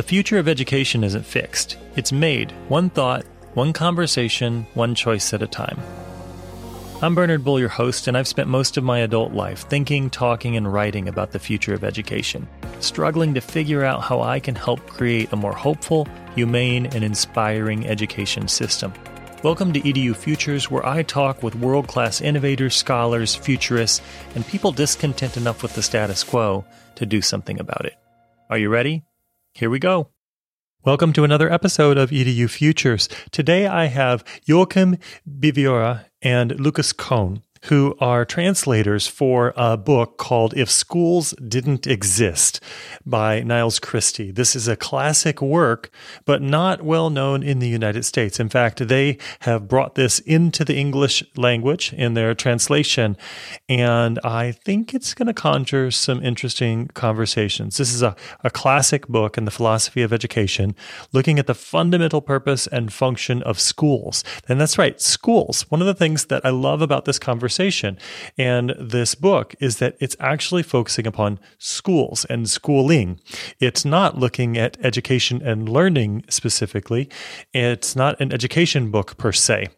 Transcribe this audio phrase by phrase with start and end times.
[0.00, 5.42] The future of education isn't fixed, it's made one thought, one conversation, one choice at
[5.42, 5.78] a time.
[7.02, 10.56] I'm Bernard Bull, your host, and I've spent most of my adult life thinking, talking,
[10.56, 14.86] and writing about the future of education, struggling to figure out how I can help
[14.86, 18.94] create a more hopeful, humane, and inspiring education system.
[19.42, 24.00] Welcome to EDU Futures, where I talk with world class innovators, scholars, futurists,
[24.34, 26.64] and people discontent enough with the status quo
[26.94, 27.96] to do something about it.
[28.48, 29.04] Are you ready?
[29.52, 30.10] Here we go.
[30.84, 33.08] Welcome to another episode of EDU Futures.
[33.32, 34.96] Today I have Joachim
[35.28, 42.60] Wiewiura and Lucas Cone who are translators for a book called If Schools Didn't Exist
[43.04, 44.30] by Nils Christie.
[44.30, 45.90] This is a classic work,
[46.24, 48.40] but not well known in the United States.
[48.40, 53.16] In fact, they have brought this into the English language in their translation,
[53.68, 57.76] and I think it's going to conjure some interesting conversations.
[57.76, 60.74] This is a, a classic book in the philosophy of education,
[61.12, 64.24] looking at the fundamental purpose and function of schools.
[64.48, 65.70] And that's right, schools.
[65.70, 67.98] One of the things that I love about this conversation conversation.
[68.38, 73.18] And this book is that it's actually focusing upon schools and schooling.
[73.58, 77.08] It's not looking at education and learning specifically.
[77.52, 79.68] It's not an education book per se.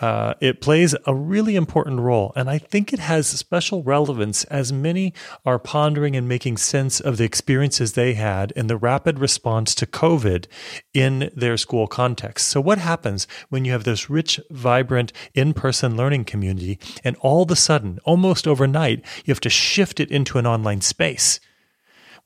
[0.00, 4.72] Uh, it plays a really important role, and I think it has special relevance as
[4.72, 5.12] many
[5.44, 9.86] are pondering and making sense of the experiences they had in the rapid response to
[9.86, 10.46] COVID
[10.94, 12.48] in their school context.
[12.48, 17.42] So, what happens when you have this rich, vibrant, in person learning community, and all
[17.42, 21.40] of a sudden, almost overnight, you have to shift it into an online space?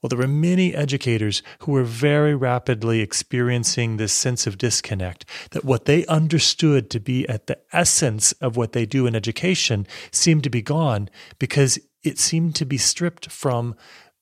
[0.05, 5.64] Well, there were many educators who were very rapidly experiencing this sense of disconnect, that
[5.64, 10.45] what they understood to be at the essence of what they do in education seemed
[10.45, 11.08] to be gone
[11.39, 13.77] because it seemed to be stripped from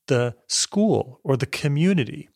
[0.07, 2.29] the school or the community.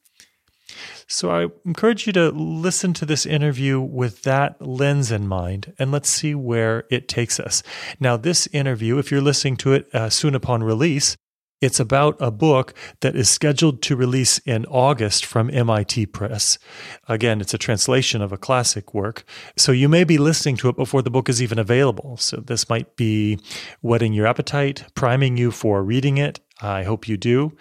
[1.07, 5.91] So I encourage you to listen to this interview with that lens in mind, and
[5.91, 7.63] let's see where it takes us.
[7.99, 11.15] Now, this interview, if you're listening to it uh, soon upon release,
[11.59, 16.59] it's about a book that is scheduled to release in August from MIT Press.
[17.07, 19.23] Again, it's a translation of a classic work.
[19.55, 22.17] So you may be listening to it before the book is even available.
[22.17, 23.39] So this might be
[23.81, 27.55] whetting your appetite, priming you for reading it, I hope you do.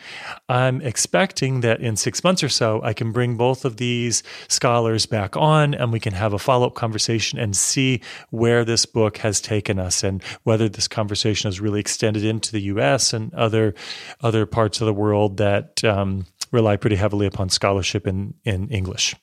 [0.49, 5.05] I'm expecting that in six months or so, I can bring both of these scholars
[5.05, 9.19] back on and we can have a follow up conversation and see where this book
[9.19, 13.75] has taken us and whether this conversation has really extended into the US and other,
[14.23, 19.15] other parts of the world that um, rely pretty heavily upon scholarship in, in English.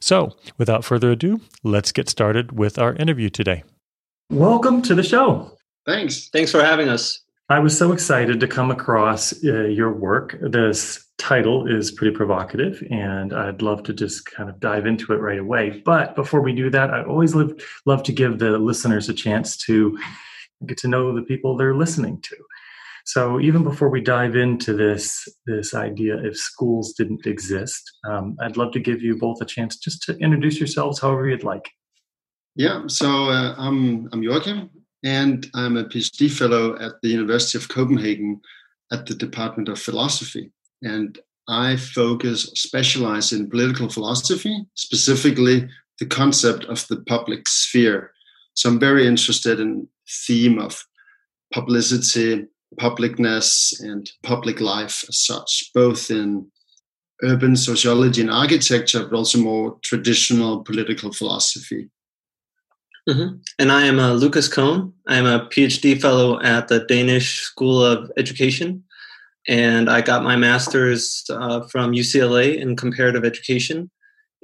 [0.00, 3.64] So, without further ado, let's get started with our interview today.
[4.30, 5.56] Welcome to the show.
[5.84, 6.28] Thanks.
[6.28, 7.20] Thanks for having us.
[7.50, 10.36] I was so excited to come across uh, your work.
[10.42, 15.16] This title is pretty provocative, and I'd love to just kind of dive into it
[15.16, 15.82] right away.
[15.82, 17.52] But before we do that, I always love,
[17.86, 19.98] love to give the listeners a chance to
[20.66, 22.36] get to know the people they're listening to.
[23.06, 28.58] So even before we dive into this this idea, if schools didn't exist, um, I'd
[28.58, 31.70] love to give you both a chance just to introduce yourselves however you'd like.
[32.56, 34.68] Yeah, so uh, I'm I'm Joachim
[35.04, 38.40] and I'm a PhD fellow at the University of Copenhagen
[38.92, 40.50] at the Department of Philosophy.
[40.82, 48.12] And I focus, specialize in political philosophy, specifically the concept of the public sphere.
[48.54, 49.88] So I'm very interested in
[50.26, 50.84] theme of
[51.52, 52.46] publicity,
[52.78, 56.50] publicness, and public life as such, both in
[57.22, 61.88] urban sociology and architecture, but also more traditional political philosophy.
[63.08, 63.36] Mm-hmm.
[63.58, 64.92] And I am a Lucas Cone.
[65.06, 68.84] I'm a PhD fellow at the Danish School of Education.
[69.48, 73.90] And I got my master's uh, from UCLA in comparative education.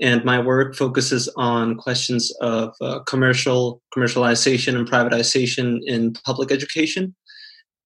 [0.01, 7.15] And my work focuses on questions of uh, commercial commercialization and privatization in public education.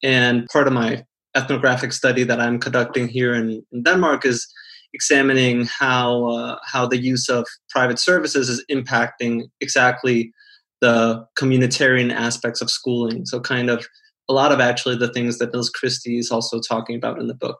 [0.02, 4.46] And part of my ethnographic study that I'm conducting here in, in Denmark is
[4.94, 10.32] examining how uh, how the use of private services is impacting exactly
[10.80, 13.26] the communitarian aspects of schooling.
[13.26, 13.86] So, kind of
[14.28, 17.34] a lot of actually the things that Nils Christie is also talking about in the
[17.34, 17.58] book.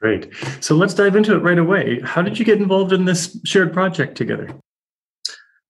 [0.00, 0.32] Great.
[0.60, 2.00] So, let's dive into it right away.
[2.00, 4.48] How did you get involved in this shared project together?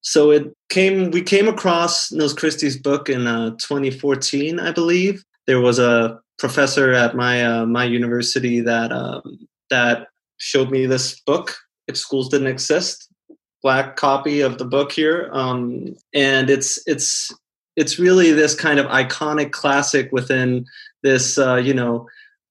[0.03, 1.11] So it came.
[1.11, 5.25] We came across Nils Christie's book in uh, 2014, I believe.
[5.47, 10.09] There was a professor at my uh, my university that um, that
[10.39, 11.55] showed me this book.
[11.87, 13.10] If schools didn't exist,
[13.63, 17.33] black copy of the book here, um, and it's it's
[17.77, 20.67] it's really this kind of iconic classic within
[21.03, 22.07] this uh, you know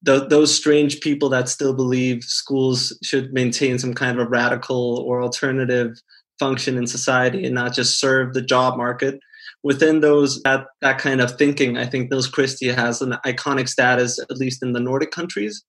[0.05, 5.03] th- those strange people that still believe schools should maintain some kind of a radical
[5.05, 5.99] or alternative
[6.39, 9.19] function in society and not just serve the job market.
[9.61, 14.17] Within those that, that kind of thinking i think Nils Christie has an iconic status
[14.17, 15.65] at least in the nordic countries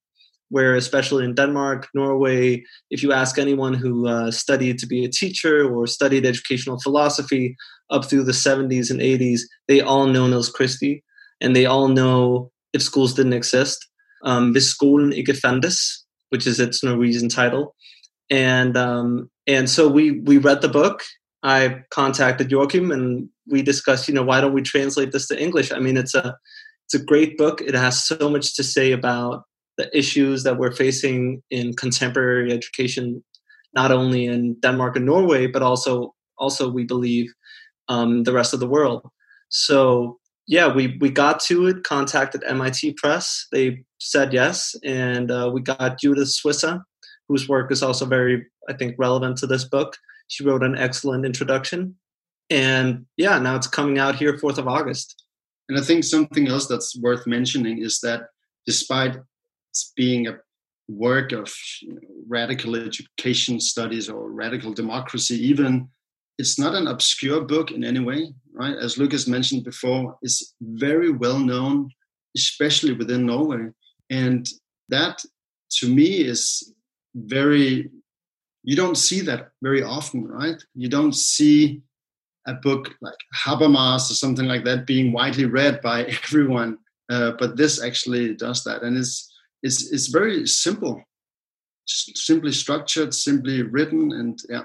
[0.50, 5.08] where especially in denmark norway if you ask anyone who uh, studied to be a
[5.08, 7.56] teacher or studied educational philosophy
[7.90, 11.02] up through the 70s and 80s they all know Nils Christie
[11.40, 13.90] and they all know if schools didn't exist
[14.22, 15.34] um, Hvis skolen ikke
[16.30, 17.74] which is its Norwegian title.
[18.30, 21.02] And um, and so we we read the book.
[21.42, 25.72] I contacted Joachim and we discussed, you know, why don't we translate this to English?
[25.72, 26.36] I mean, it's a
[26.86, 27.60] it's a great book.
[27.60, 29.44] It has so much to say about
[29.80, 33.24] the issues that we're facing in contemporary education,
[33.72, 37.32] not only in Denmark and Norway, but also also we believe
[37.88, 39.08] um, the rest of the world.
[39.48, 41.84] So yeah, we we got to it.
[41.84, 43.46] Contacted MIT Press.
[43.52, 46.82] They said yes, and uh, we got Judith Suissa,
[47.28, 49.96] whose work is also very, I think, relevant to this book.
[50.28, 51.96] She wrote an excellent introduction,
[52.50, 55.24] and yeah, now it's coming out here, fourth of August.
[55.68, 58.22] And I think something else that's worth mentioning is that
[58.66, 59.16] despite
[59.96, 60.38] being a
[60.88, 61.52] work of
[62.28, 65.88] radical education studies or radical democracy, even
[66.38, 68.76] it's not an obscure book in any way, right?
[68.76, 71.90] As Lucas mentioned before, it's very well known,
[72.36, 73.68] especially within Norway.
[74.08, 74.48] And
[74.88, 75.22] that
[75.78, 76.74] to me is
[77.14, 77.90] very,
[78.62, 80.60] you don't see that very often, right?
[80.74, 81.82] You don't see
[82.46, 86.78] a book like Habermas or something like that being widely read by everyone.
[87.10, 88.82] Uh, but this actually does that.
[88.82, 89.29] And it's,
[89.62, 91.02] it's, it's very simple,
[91.86, 94.64] simply structured, simply written, and yeah,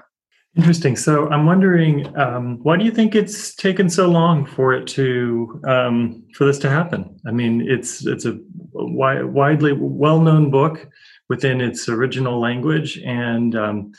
[0.56, 0.96] Interesting.
[0.96, 5.60] So I'm wondering, um, why do you think it's taken so long for it to
[5.68, 7.20] um, for this to happen?
[7.26, 8.38] I mean, it's it's a
[8.72, 10.88] wi- widely well-known book
[11.28, 13.92] within its original language, and um,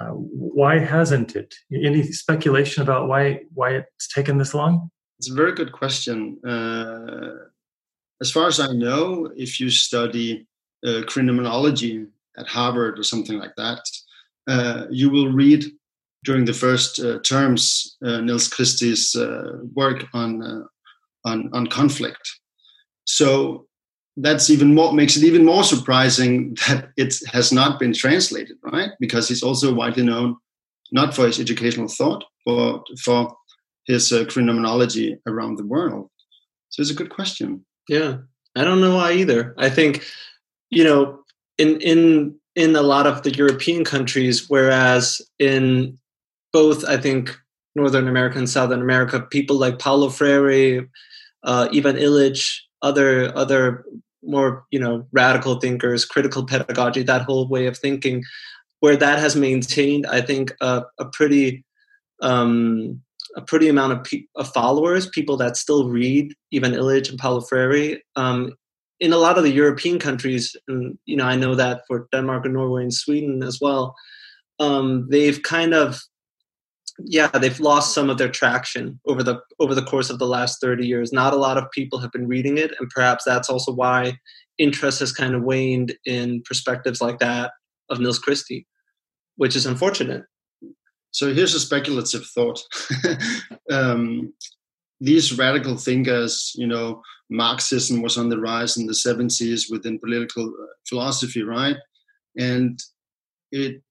[0.00, 1.54] uh, why hasn't it?
[1.70, 4.90] Any speculation about why why it's taken this long?
[5.18, 6.38] It's a very good question.
[6.42, 7.50] Uh,
[8.22, 10.46] as far as I know, if you study
[10.86, 12.06] uh, criminology
[12.38, 13.80] at Harvard or something like that,
[14.48, 15.64] uh, you will read
[16.24, 20.62] during the first uh, terms uh, Nils Christie's uh, work on, uh,
[21.24, 22.24] on on conflict.
[23.04, 23.66] So
[24.16, 28.90] that's even more makes it even more surprising that it has not been translated, right?
[29.00, 30.36] Because he's also widely known
[30.92, 33.34] not for his educational thought, but for
[33.86, 36.08] his criminology around the world.
[36.68, 37.64] So it's a good question.
[37.88, 38.18] Yeah,
[38.56, 39.54] I don't know why either.
[39.58, 40.04] I think
[40.70, 41.24] you know
[41.58, 45.98] in in in a lot of the European countries, whereas in
[46.52, 47.34] both, I think,
[47.74, 50.88] Northern America and Southern America, people like Paulo Freire,
[51.44, 53.84] uh, Ivan Illich, other other
[54.22, 58.22] more you know radical thinkers, critical pedagogy, that whole way of thinking,
[58.80, 61.64] where that has maintained, I think, a, a pretty
[62.20, 63.02] um,
[63.36, 67.40] a pretty amount of, pe- of, followers, people that still read Ivan Illich and Paulo
[67.40, 67.98] Freire.
[68.16, 68.52] Um,
[69.00, 72.44] in a lot of the European countries, and you know, I know that for Denmark
[72.44, 73.96] and Norway and Sweden as well,
[74.60, 76.00] um, they've kind of
[76.98, 80.60] yeah they've lost some of their traction over the over the course of the last
[80.60, 83.72] 30 years not a lot of people have been reading it and perhaps that's also
[83.72, 84.16] why
[84.58, 87.52] interest has kind of waned in perspectives like that
[87.88, 88.66] of Nils Christie
[89.36, 90.24] which is unfortunate
[91.12, 92.60] so here's a speculative thought
[93.70, 94.32] um,
[95.00, 97.00] these radical thinkers you know
[97.30, 101.76] marxism was on the rise in the 70s within political uh, philosophy right
[102.36, 102.78] and
[103.52, 103.82] it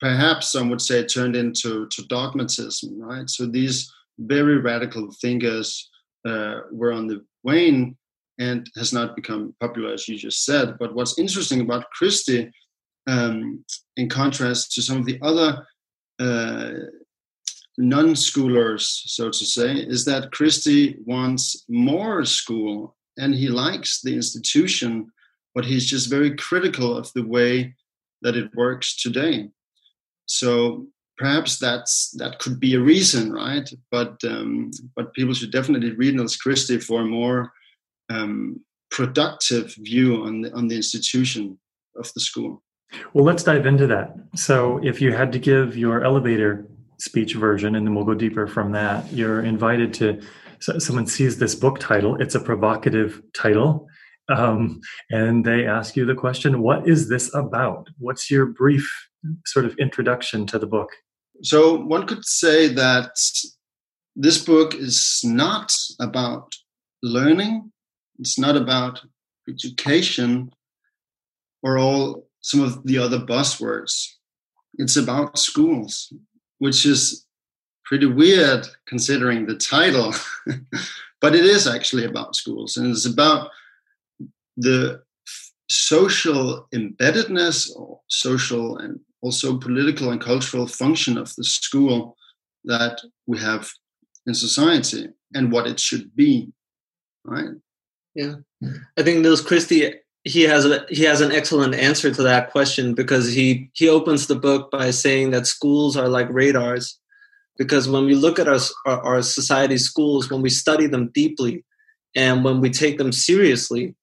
[0.00, 3.28] perhaps some would say turned into to dogmatism, right?
[3.28, 5.90] So these very radical thinkers
[6.26, 7.96] uh, were on the wane
[8.38, 10.76] and has not become popular, as you just said.
[10.78, 12.50] But what's interesting about Christie,
[13.06, 13.64] um,
[13.96, 15.66] in contrast to some of the other
[16.20, 16.72] uh,
[17.78, 25.10] non-schoolers, so to say, is that Christie wants more school and he likes the institution,
[25.54, 27.74] but he's just very critical of the way
[28.22, 29.48] that it works today.
[30.26, 30.86] So
[31.16, 33.68] perhaps that's that could be a reason, right?
[33.90, 37.52] But um, but people should definitely read Nils Christie for a more
[38.10, 38.60] um,
[38.90, 41.58] productive view on the on the institution
[41.96, 42.62] of the school.
[43.12, 44.14] Well, let's dive into that.
[44.34, 46.66] So, if you had to give your elevator
[46.98, 50.20] speech version, and then we'll go deeper from that, you're invited to.
[50.60, 53.88] So someone sees this book title; it's a provocative title.
[54.30, 54.80] Um,
[55.10, 57.88] and they ask you the question, What is this about?
[57.98, 58.88] What's your brief
[59.46, 60.90] sort of introduction to the book?
[61.42, 63.12] So one could say that
[64.16, 66.52] this book is not about
[67.02, 67.72] learning.
[68.18, 69.00] It's not about
[69.48, 70.50] education
[71.62, 74.06] or all some of the other buzzwords.
[74.74, 76.12] It's about schools,
[76.58, 77.26] which is
[77.84, 80.14] pretty weird considering the title,
[81.20, 83.50] but it is actually about schools and it's about
[84.56, 85.02] the
[85.68, 92.16] social embeddedness or social and also political and cultural function of the school
[92.64, 93.68] that we have
[94.26, 96.52] in society and what it should be
[97.24, 97.50] right
[98.14, 98.34] yeah
[98.98, 99.94] i think Nils Christie
[100.24, 104.26] he has a he has an excellent answer to that question because he he opens
[104.26, 106.98] the book by saying that schools are like radars
[107.56, 111.64] because when we look at our our, our society schools when we study them deeply
[112.14, 113.94] and when we take them seriously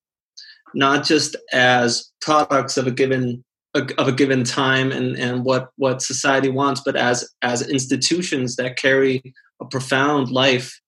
[0.73, 3.43] not just as products of a given
[3.73, 8.77] of a given time and, and what what society wants, but as as institutions that
[8.77, 10.79] carry a profound life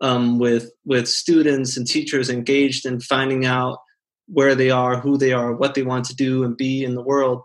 [0.00, 3.78] um, with with students and teachers engaged in finding out
[4.26, 7.02] where they are, who they are, what they want to do and be in the
[7.02, 7.42] world.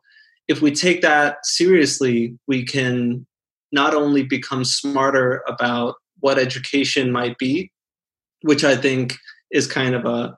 [0.48, 3.26] If we take that seriously, we can
[3.72, 7.72] not only become smarter about what education might be,
[8.42, 9.16] which I think
[9.52, 10.38] is kind of a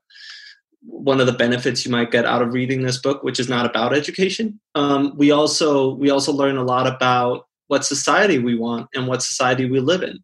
[0.85, 3.65] one of the benefits you might get out of reading this book, which is not
[3.65, 4.59] about education.
[4.75, 9.23] Um, we also we also learn a lot about what society we want and what
[9.23, 10.19] society we live in,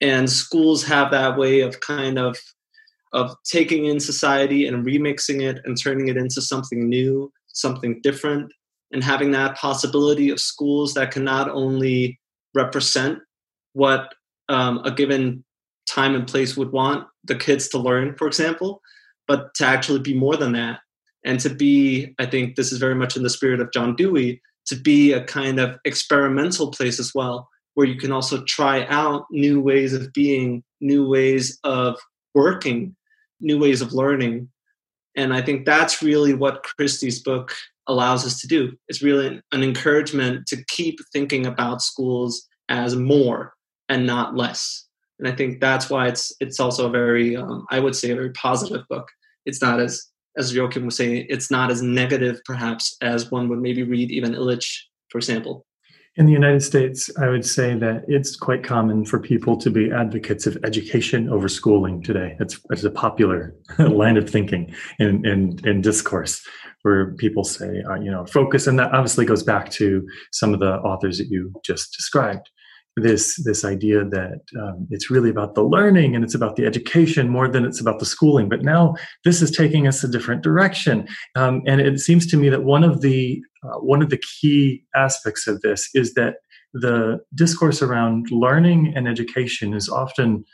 [0.00, 2.38] and schools have that way of kind of
[3.12, 8.52] of taking in society and remixing it and turning it into something new, something different,
[8.92, 12.18] and having that possibility of schools that can not only
[12.54, 13.18] represent
[13.74, 14.14] what
[14.48, 15.44] um, a given
[15.88, 18.80] time and place would want the kids to learn, for example,
[19.26, 20.80] but to actually be more than that
[21.24, 24.40] and to be i think this is very much in the spirit of john dewey
[24.66, 29.24] to be a kind of experimental place as well where you can also try out
[29.30, 31.98] new ways of being new ways of
[32.34, 32.94] working
[33.42, 34.48] new ways of learning
[35.16, 37.54] and i think that's really what christie's book
[37.88, 43.52] allows us to do it's really an encouragement to keep thinking about schools as more
[43.88, 44.86] and not less
[45.22, 48.16] and I think that's why it's it's also a very um, I would say a
[48.16, 49.08] very positive book.
[49.46, 50.04] It's not as
[50.36, 54.34] as Joachim was saying, it's not as negative perhaps as one would maybe read Ivan
[54.34, 54.68] Illich,
[55.10, 55.64] for example.
[56.16, 59.90] In the United States, I would say that it's quite common for people to be
[59.90, 62.36] advocates of education over schooling today.
[62.38, 66.46] It's, it's a popular line of thinking in, in, in discourse
[66.82, 70.60] where people say, uh, you know, focus, and that obviously goes back to some of
[70.60, 72.50] the authors that you just described
[72.96, 77.28] this this idea that um, it's really about the learning and it's about the education
[77.28, 78.48] more than it's about the schooling.
[78.48, 78.94] But now
[79.24, 81.08] this is taking us a different direction.
[81.34, 84.84] Um, and it seems to me that one of the uh, one of the key
[84.94, 86.36] aspects of this is that
[86.74, 90.44] the discourse around learning and education is often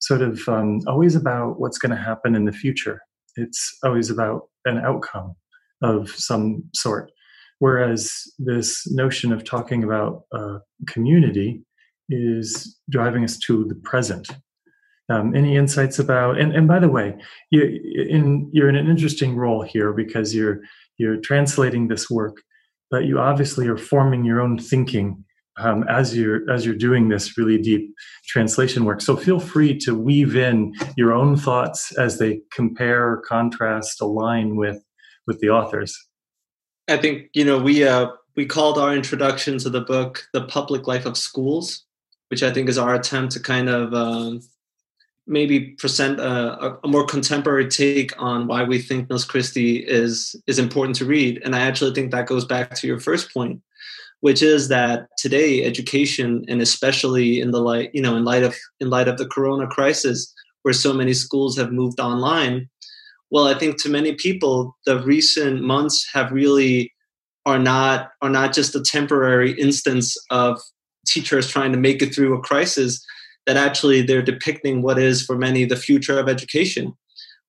[0.00, 3.00] sort of um, always about what's going to happen in the future.
[3.36, 5.34] It's always about an outcome
[5.82, 7.10] of some sort.
[7.58, 10.24] Whereas this notion of talking about
[10.86, 11.64] community
[12.08, 14.28] is driving us to the present.
[15.08, 16.38] Um, any insights about?
[16.38, 17.16] And, and by the way,
[17.50, 17.62] you,
[18.08, 20.60] in, you're in an interesting role here because you're
[20.98, 22.38] you're translating this work,
[22.90, 25.24] but you obviously are forming your own thinking
[25.58, 27.94] um, as you're as you're doing this really deep
[28.26, 29.00] translation work.
[29.00, 34.82] So feel free to weave in your own thoughts as they compare, contrast, align with
[35.26, 35.96] with the authors.
[36.88, 40.86] I think you know we uh, we called our introduction to the book "The Public
[40.86, 41.85] Life of Schools,"
[42.28, 44.40] which I think is our attempt to kind of um,
[45.26, 50.58] maybe present a, a, more contemporary take on why we think Nils Christie is is
[50.58, 51.40] important to read.
[51.44, 53.60] And I actually think that goes back to your first point,
[54.20, 58.54] which is that today education, and especially in the light, you know, in light of
[58.80, 62.68] in light of the Corona crisis, where so many schools have moved online.
[63.30, 66.92] Well, I think to many people, the recent months have really
[67.44, 70.60] are not are not just a temporary instance of
[71.06, 73.04] teachers trying to make it through a crisis
[73.46, 76.92] that actually they're depicting what is for many the future of education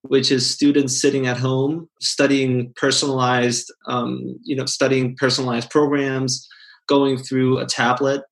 [0.03, 6.47] which is students sitting at home studying personalized um, you know studying personalized programs
[6.87, 8.23] going through a tablet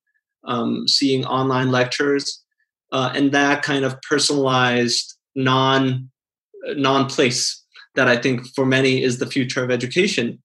[0.46, 2.44] um, seeing online lectures
[2.91, 6.10] uh, and that kind of personalized non
[6.75, 7.63] non place
[7.96, 10.41] that i think for many is the future of education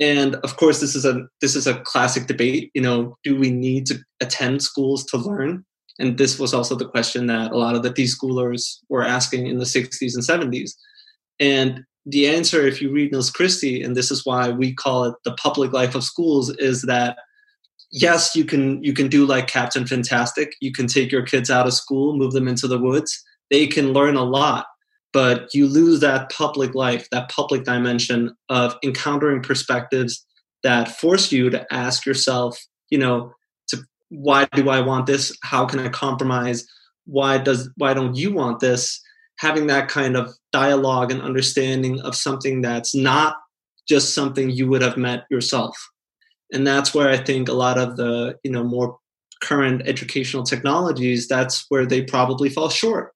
[0.00, 3.50] and of course this is a this is a classic debate you know do we
[3.50, 5.64] need to attend schools to learn?
[5.98, 9.58] And this was also the question that a lot of the deschoolers were asking in
[9.58, 10.72] the 60s and 70s
[11.40, 15.14] and the answer if you read Nils Christie and this is why we call it
[15.24, 17.16] the public life of schools is that
[17.90, 20.54] yes you can you can do like captain fantastic.
[20.60, 23.22] You can take your kids out of school move them into the woods.
[23.50, 24.66] They can learn a lot
[25.16, 30.26] but you lose that public life, that public dimension of encountering perspectives
[30.62, 33.32] that force you to ask yourself, you know,
[33.68, 33.78] to
[34.10, 35.34] why do I want this?
[35.42, 36.68] How can I compromise?
[37.06, 39.00] Why does why don't you want this?
[39.38, 43.36] Having that kind of dialogue and understanding of something that's not
[43.88, 45.74] just something you would have met yourself.
[46.52, 48.98] And that's where I think a lot of the, you know, more
[49.42, 53.14] current educational technologies, that's where they probably fall short.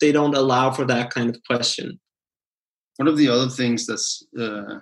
[0.00, 1.98] They don't allow for that kind of question.
[2.96, 4.80] One of the other things that's uh,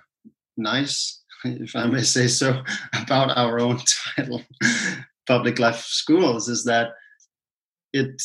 [0.57, 2.61] nice if I may say so,
[3.01, 3.79] about our own
[4.15, 4.43] title,
[5.27, 6.91] Public Life of Schools, is that
[7.93, 8.21] it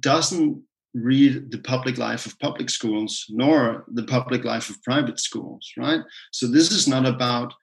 [0.00, 0.62] doesn't
[0.94, 6.00] read the public life of public schools nor the public life of private schools, right?
[6.32, 7.54] So this is not about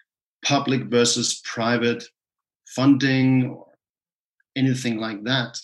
[0.45, 2.05] public versus private
[2.67, 3.67] funding or
[4.55, 5.59] anything like that.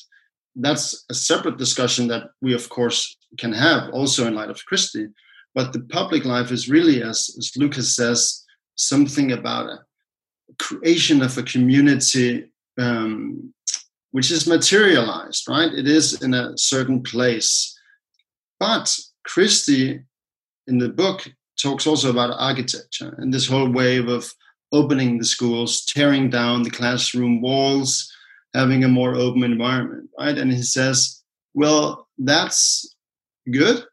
[0.56, 5.08] That's a separate discussion that we, of course, can have also in light of Christie.
[5.56, 8.44] But the public life is really, as, as Lucas says,
[8.76, 9.80] something about a
[10.60, 13.54] creation of a community um,
[14.12, 15.74] which is materialized, right?
[15.74, 17.76] It is in a certain place.
[18.60, 18.96] But
[19.26, 20.02] Christie
[20.68, 21.28] in the book
[21.60, 24.32] talks also about architecture and this whole wave of
[24.72, 28.13] opening the schools, tearing down the classroom walls,
[28.54, 30.38] having a more open environment, right?
[30.38, 31.22] And he says,
[31.54, 32.96] well, that's
[33.52, 33.84] good,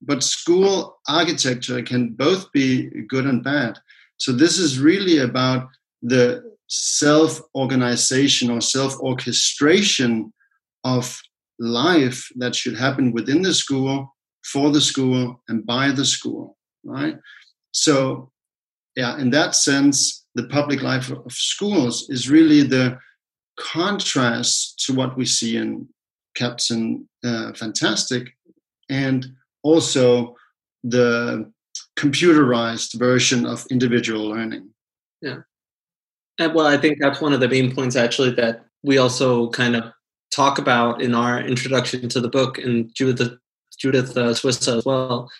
[0.00, 3.78] but school architecture can both be good and bad.
[4.18, 5.68] So this is really about
[6.02, 10.32] the self organization or self orchestration
[10.84, 11.20] of
[11.58, 14.14] life that should happen within the school,
[14.44, 17.16] for the school, and by the school, right?
[17.72, 18.30] So,
[18.96, 22.98] yeah, in that sense, the public life of schools is really the
[23.58, 25.88] contrast to what we see in
[26.34, 28.34] Captain uh, Fantastic
[28.88, 29.26] and
[29.62, 30.36] also
[30.82, 31.50] the
[31.96, 34.68] computerized version of individual learning.
[35.20, 35.38] Yeah.
[36.38, 39.76] And well, I think that's one of the main points actually that we also kind
[39.76, 39.84] of
[40.34, 43.38] talk about in our introduction to the book and Judith
[43.78, 45.30] Judith uh, Suissa as well.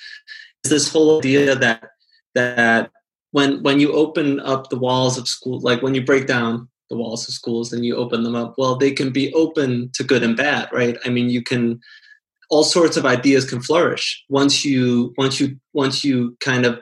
[0.64, 1.90] Is this whole idea that
[2.34, 2.90] that
[3.32, 6.98] when when you open up the walls of school, like when you break down the
[6.98, 10.22] walls of schools and you open them up, well, they can be open to good
[10.22, 10.96] and bad, right?
[11.05, 11.81] I mean, you can
[12.50, 16.78] all sorts of ideas can flourish once you once you once you kind of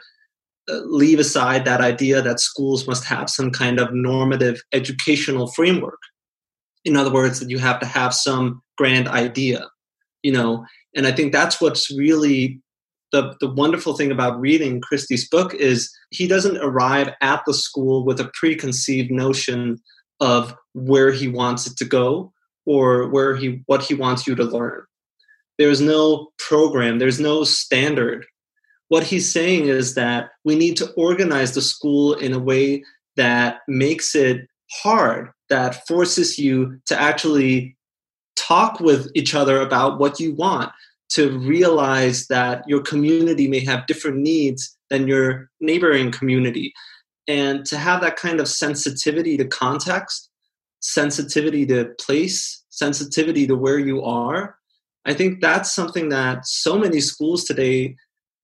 [0.68, 6.00] uh, leave aside that idea that schools must have some kind of normative educational framework.
[6.84, 9.66] In other words that you have to have some grand idea
[10.22, 10.64] you know?
[10.96, 12.60] And i think that's what's really
[13.12, 18.04] the, the wonderful thing about reading christie's book is he doesn't arrive at the school
[18.04, 19.78] with a preconceived notion
[20.20, 22.32] of where he wants it to go
[22.66, 24.84] or where he what he wants you to learn
[25.60, 28.24] there's no program, there's no standard.
[28.88, 32.82] What he's saying is that we need to organize the school in a way
[33.16, 37.76] that makes it hard, that forces you to actually
[38.36, 40.72] talk with each other about what you want,
[41.10, 46.72] to realize that your community may have different needs than your neighboring community.
[47.30, 50.28] And to have that kind of sensitivity to context,
[50.80, 54.56] sensitivity to place, sensitivity to where you are,
[55.04, 57.94] I think that's something that so many schools today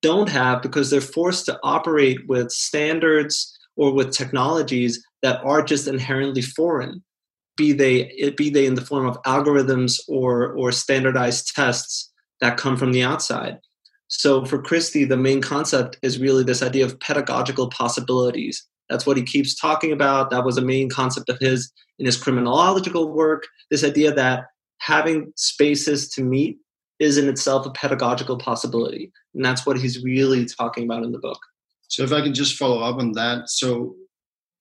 [0.03, 5.89] don't have because they're forced to operate with standards or with technologies that are just
[5.89, 7.03] inherently foreign
[7.57, 12.77] be they be they in the form of algorithms or or standardized tests that come
[12.77, 13.59] from the outside.
[14.09, 19.17] So for christie the main concept is really this idea of pedagogical possibilities that's what
[19.17, 23.47] he keeps talking about that was a main concept of his in his criminological work
[23.71, 24.47] this idea that
[24.79, 26.59] having spaces to meet
[26.99, 29.13] is in itself a pedagogical possibility.
[29.35, 31.39] And that's what he's really talking about in the book.
[31.89, 33.49] So, if I can just follow up on that.
[33.49, 33.95] So,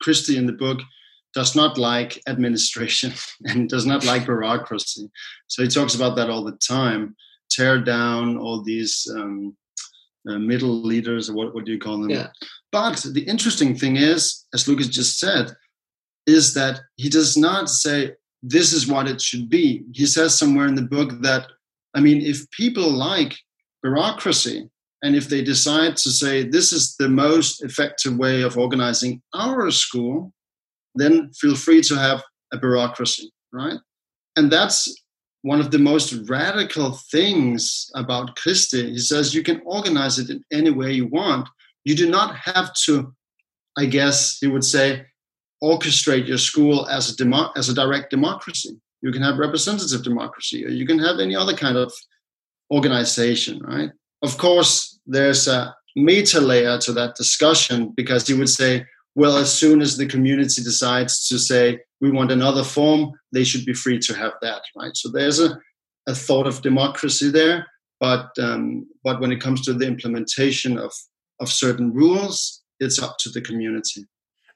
[0.02, 0.80] Christie in the book
[1.34, 3.14] does not like administration
[3.46, 5.10] and does not like bureaucracy.
[5.48, 7.16] So, he talks about that all the time
[7.50, 9.56] tear down all these um,
[10.30, 12.10] uh, middle leaders, or what, what do you call them?
[12.10, 12.28] Yeah.
[12.72, 15.56] But the interesting thing is, as Lucas just said,
[16.28, 19.84] is that he does not say, this is what it should be.
[19.94, 21.48] He says somewhere in the book that,
[21.94, 23.36] I mean, if people like
[23.82, 24.70] bureaucracy,
[25.04, 29.70] and if they decide to say this is the most effective way of organizing our
[29.70, 30.34] school,
[30.96, 33.78] then feel free to have a bureaucracy, right?
[34.36, 34.92] And that's
[35.46, 38.90] one of the most radical things about Christie.
[38.90, 41.48] He says you can organize it in any way you want.
[41.84, 43.14] You do not have to,
[43.78, 45.06] I guess he would say,
[45.64, 48.74] orchestrate your school as a demo- as a direct democracy.
[49.04, 51.94] You can have representative democracy, or you can have any other kind of
[52.72, 53.92] organization, right?
[54.26, 59.52] of course, there's a meta layer to that discussion because he would say, well, as
[59.52, 63.98] soon as the community decides to say we want another form, they should be free
[64.00, 64.96] to have that, right?
[64.96, 65.58] So there's a,
[66.08, 67.66] a thought of democracy there,
[68.00, 70.92] but um, but when it comes to the implementation of
[71.40, 74.06] of certain rules, it's up to the community.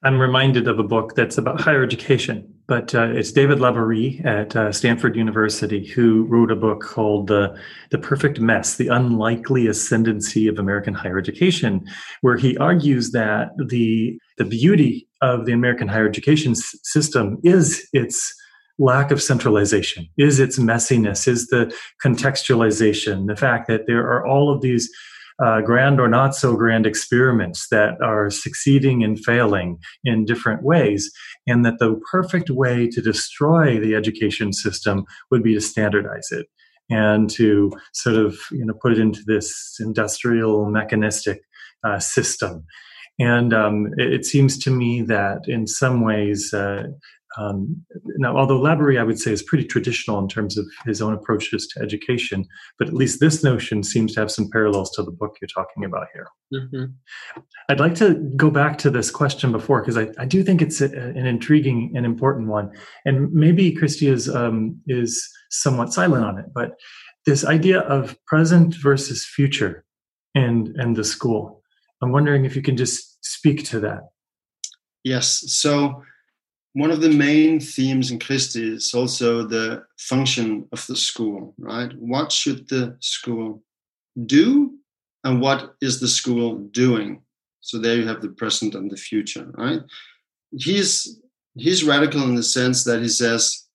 [0.04, 4.56] I'm reminded of a book that's about higher education, but uh, it's David Labaree at
[4.56, 7.58] uh, Stanford University who wrote a book called the
[7.90, 11.84] "The Perfect Mess: The Unlikely Ascendancy of American Higher Education,"
[12.22, 17.90] where he argues that the the beauty of the American higher education s- system is
[17.92, 18.34] its
[18.78, 24.54] lack of centralization, is its messiness, is the contextualization, the fact that there are all
[24.54, 24.90] of these
[25.44, 31.12] uh, grand or not so grand experiments that are succeeding and failing in different ways,
[31.48, 36.48] and that the perfect way to destroy the education system would be to standardize it
[36.90, 41.42] and to sort of you know put it into this industrial mechanistic
[41.84, 42.66] uh, system.
[43.20, 46.84] And um, it, it, seems to me that in some ways, uh,
[47.38, 47.86] um,
[48.18, 51.68] now, although Labaree, I would say, is pretty traditional in terms of his own approaches
[51.68, 52.46] to education,
[52.78, 55.86] but at least this notion seems to have some parallels to the book you're talking
[55.86, 56.28] about here.
[56.54, 56.86] Mm-hmm.
[57.70, 60.82] I'd like to go back to this question before because I, I, do think it's
[60.82, 62.72] a, an intriguing and important one,
[63.06, 66.72] and maybe Christie is um, is somewhat silent on it, but
[67.26, 69.86] this idea of present versus future
[70.34, 71.62] and and the school.
[72.02, 74.00] I'm wondering if you can just speak to that.
[75.04, 75.44] Yes.
[75.48, 76.02] So
[76.74, 81.92] one of the main themes in Christie is also the function of the school, right?
[81.98, 83.64] What should the school
[84.26, 84.76] do
[85.24, 87.22] and what is the school doing?
[87.62, 89.82] So there you have the present and the future, right?
[90.58, 91.20] He's
[91.56, 93.68] he's radical in the sense that he says,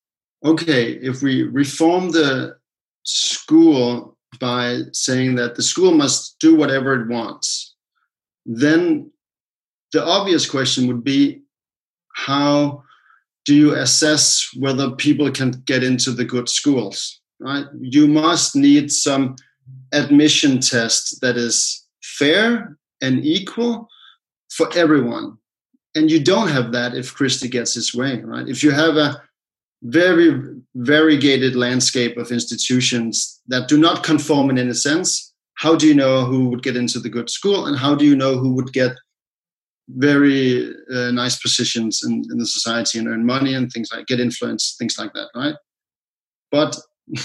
[0.43, 2.57] okay, if we reform the
[3.03, 7.75] school by saying that the school must do whatever it wants,
[8.45, 9.11] then
[9.93, 11.41] the obvious question would be
[12.15, 12.83] how
[13.45, 17.65] do you assess whether people can get into the good schools right?
[17.79, 19.35] You must need some
[19.93, 23.87] admission test that is fair and equal
[24.49, 25.37] for everyone.
[25.95, 28.47] And you don't have that if christie gets his way right?
[28.47, 29.21] If you have a
[29.83, 30.41] very
[30.75, 36.25] variegated landscape of institutions that do not conform in any sense how do you know
[36.25, 38.91] who would get into the good school and how do you know who would get
[39.89, 44.19] very uh, nice positions in, in the society and earn money and things like get
[44.19, 45.55] influence, things like that, right?
[46.51, 46.77] But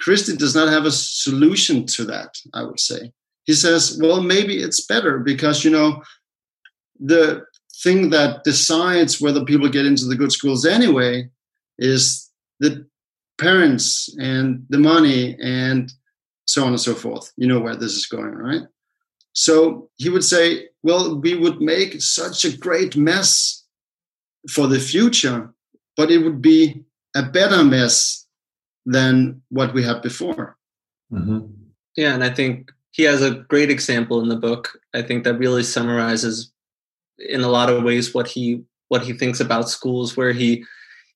[0.00, 3.12] Christie does not have a solution to that, I would say.
[3.44, 6.02] He says, well, maybe it's better because, you know,
[6.98, 7.44] the
[7.82, 11.28] thing that decides whether people get into the good schools anyway
[11.78, 12.86] is the
[13.38, 15.92] parents and the money and
[16.46, 17.32] so on and so forth.
[17.36, 18.62] You know where this is going, right?
[19.34, 23.64] So he would say, well, we would make such a great mess
[24.50, 25.52] for the future,
[25.96, 28.26] but it would be a better mess
[28.86, 30.56] than what we had before.
[31.12, 31.46] Mm-hmm.
[31.96, 34.78] Yeah, and I think he has a great example in the book.
[34.94, 36.52] I think that really summarizes
[37.18, 40.64] in a lot of ways what he what he thinks about schools where he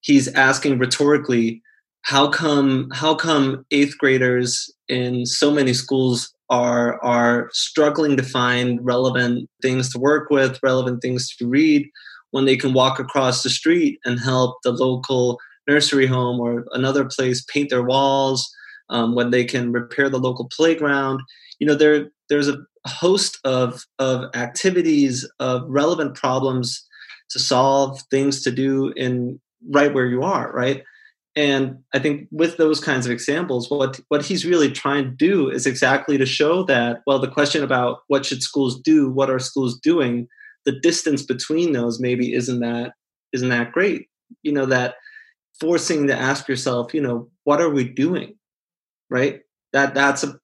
[0.00, 1.62] he's asking rhetorically
[2.02, 8.84] how come how come eighth graders in so many schools are are struggling to find
[8.84, 11.88] relevant things to work with, relevant things to read,
[12.30, 17.04] when they can walk across the street and help the local nursery home or another
[17.04, 18.48] place paint their walls,
[18.90, 21.20] um, when they can repair the local playground.
[21.58, 26.84] You know, there there's a host of of activities of relevant problems
[27.30, 30.82] to solve, things to do in right where you are, right?
[31.38, 35.48] And I think with those kinds of examples, what what he's really trying to do
[35.48, 39.38] is exactly to show that well, the question about what should schools do, what are
[39.38, 40.26] schools doing,
[40.64, 42.94] the distance between those maybe isn't that
[43.32, 44.08] isn't that great.
[44.42, 44.96] You know that
[45.60, 48.34] forcing to ask yourself, you know, what are we doing,
[49.08, 49.42] right?
[49.72, 50.40] That that's a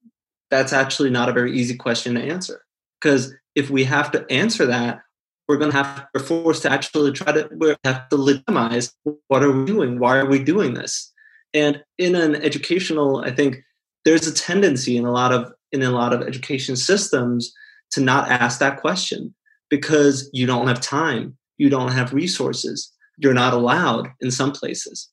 [0.48, 2.62] that's actually not a very easy question to answer
[3.00, 5.00] because if we have to answer that,
[5.48, 8.92] we're going to have we're forced to actually try to we have to legitimize
[9.28, 9.98] what are we doing?
[9.98, 11.12] Why are we doing this?
[11.52, 13.62] And in an educational i think
[14.04, 17.52] there's a tendency in a lot of in a lot of education systems
[17.92, 19.35] to not ask that question
[19.70, 25.09] because you don't have time you don't have resources you're not allowed in some places.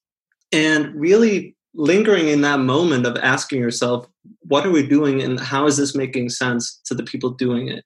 [0.51, 4.07] And really lingering in that moment of asking yourself
[4.41, 7.85] what are we doing and how is this making sense to the people doing it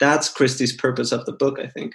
[0.00, 1.94] that's Christie's purpose of the book, I think.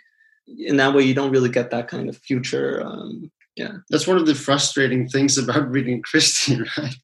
[0.57, 2.81] In that way, you don't really get that kind of future.
[2.85, 6.95] Um, yeah, that's one of the frustrating things about reading Christie, right?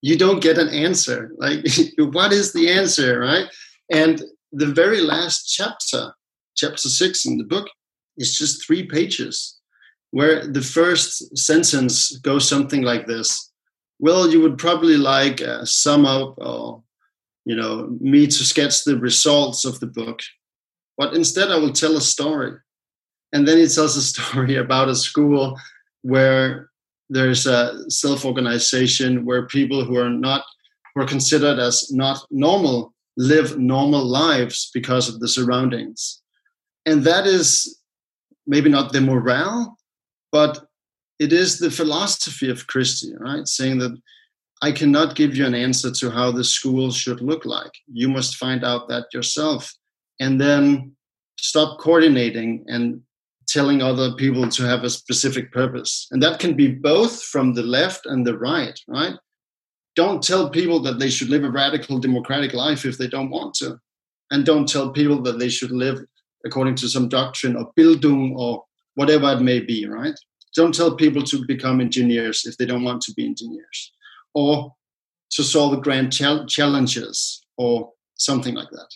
[0.00, 1.32] you don't get an answer.
[1.38, 1.66] Like,
[1.98, 3.46] what is the answer, right?
[3.90, 4.22] And
[4.52, 6.12] the very last chapter,
[6.56, 7.68] chapter six in the book,
[8.16, 9.58] is just three pages,
[10.10, 13.52] where the first sentence goes something like this:
[13.98, 16.82] "Well, you would probably like a sum up or."
[17.48, 20.20] You know, me to sketch the results of the book,
[20.98, 22.52] but instead I will tell a story.
[23.32, 25.58] And then he tells a story about a school
[26.02, 26.68] where
[27.08, 30.44] there's a self-organization where people who are not
[30.94, 36.20] who are considered as not normal live normal lives because of the surroundings.
[36.84, 37.80] And that is
[38.46, 39.78] maybe not the morale
[40.32, 40.66] but
[41.18, 43.46] it is the philosophy of christie right?
[43.48, 43.96] Saying that
[44.62, 48.36] i cannot give you an answer to how the school should look like you must
[48.36, 49.72] find out that yourself
[50.20, 50.92] and then
[51.38, 53.00] stop coordinating and
[53.46, 56.06] telling other people to have a specific purpose.
[56.10, 59.14] And that can be both from the left and the right, right?
[59.96, 63.54] Don't tell people that they should live a radical democratic life if they don't want
[63.54, 63.80] to.
[64.30, 65.98] And don't tell people that they should live
[66.44, 70.14] according to some doctrine of Bildung or whatever it may be, right?
[70.54, 73.92] Don't tell people to become engineers if they don't want to be engineers
[74.38, 74.72] or
[75.32, 78.88] to solve the grand challenges or something like that.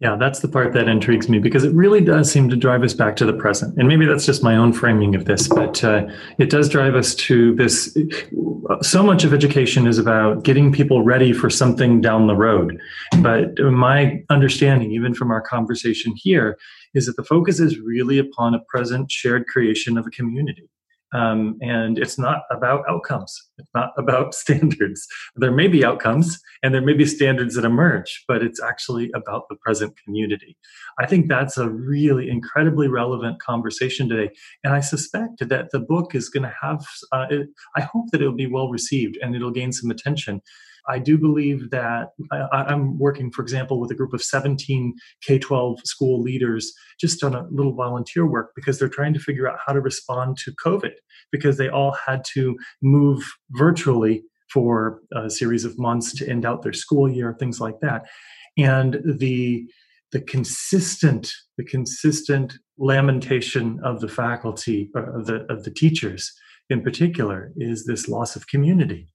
[0.00, 2.94] Yeah, that's the part that intrigues me because it really does seem to drive us
[2.94, 3.76] back to the present.
[3.76, 6.06] And maybe that's just my own framing of this, but uh,
[6.38, 7.94] it does drive us to this.
[8.80, 12.80] So much of education is about getting people ready for something down the road.
[13.20, 16.56] But my understanding, even from our conversation here,
[16.94, 20.69] is that the focus is really upon a present shared creation of a community.
[21.12, 23.36] Um, and it's not about outcomes.
[23.58, 25.06] It's not about standards.
[25.36, 29.48] There may be outcomes and there may be standards that emerge, but it's actually about
[29.48, 30.56] the present community.
[30.98, 34.30] I think that's a really incredibly relevant conversation today.
[34.64, 38.20] And I suspect that the book is going to have, uh, it, I hope that
[38.20, 40.42] it'll be well received and it'll gain some attention
[40.88, 45.38] I do believe that I, am working, for example, with a group of 17 K
[45.38, 49.58] 12 school leaders just on a little volunteer work because they're trying to figure out
[49.64, 50.92] how to respond to COVID
[51.32, 56.62] because they all had to move virtually for a series of months to end out
[56.62, 58.06] their school year, things like that.
[58.58, 59.66] And the
[60.12, 66.32] the consistent the consistent lamentation of the faculty uh, of the of the teachers
[66.68, 69.08] in particular is this loss of community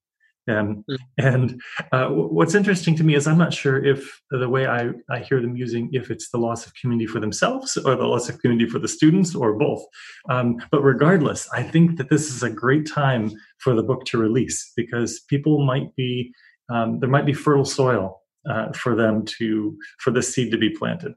[0.48, 0.98] um, mm.
[1.18, 5.20] and uh, what's interesting to me is I'm not sure if the way I, I
[5.20, 8.40] hear them using, if it's the loss of community for themselves or the loss of
[8.40, 9.84] community for the students or both.
[10.30, 14.18] Um, but regardless, I think that this is a great time for the book to
[14.18, 16.32] release because people might be,
[16.70, 20.70] um, there might be fertile soil uh, for them to, for the seed to be
[20.70, 21.14] planted.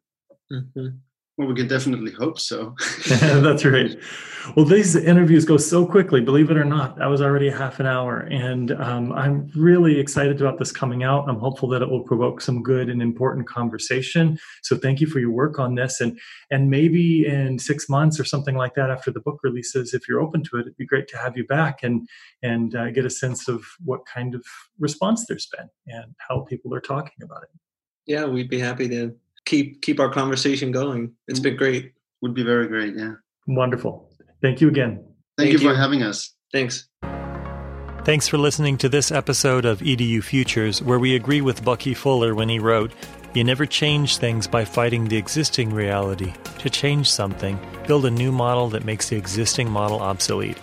[0.50, 0.88] Mm-hmm.
[1.38, 2.74] Well, we can definitely hope so.
[3.08, 3.96] That's right.
[4.56, 6.98] Well, these interviews go so quickly, believe it or not.
[6.98, 8.22] That was already half an hour.
[8.22, 11.28] And um, I'm really excited about this coming out.
[11.28, 14.36] I'm hopeful that it will provoke some good and important conversation.
[14.64, 16.00] So thank you for your work on this.
[16.00, 16.18] And,
[16.50, 20.20] and maybe in six months or something like that after the book releases, if you're
[20.20, 22.08] open to it, it'd be great to have you back and,
[22.42, 24.44] and uh, get a sense of what kind of
[24.80, 27.50] response there's been and how people are talking about it.
[28.06, 29.14] Yeah, we'd be happy to
[29.48, 31.12] keep keep our conversation going.
[31.26, 31.92] It's been great.
[32.22, 32.94] Would be very great.
[32.96, 33.14] Yeah.
[33.46, 34.10] Wonderful.
[34.42, 34.96] Thank you again.
[35.36, 36.34] Thank, Thank you, you for having us.
[36.52, 36.88] Thanks.
[38.04, 42.34] Thanks for listening to this episode of EDU Futures, where we agree with Bucky Fuller
[42.34, 42.92] when he wrote,
[43.34, 46.32] You never change things by fighting the existing reality.
[46.60, 50.58] To change something, build a new model that makes the existing model obsolete.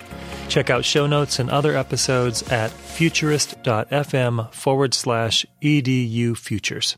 [0.48, 6.96] Check out show notes and other episodes at futurist.fm forward slash EDU Futures.